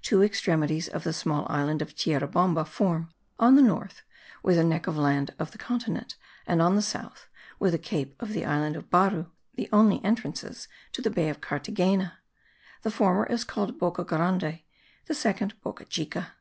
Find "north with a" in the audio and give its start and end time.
3.62-4.62